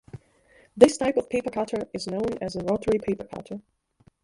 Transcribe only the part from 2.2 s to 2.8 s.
as a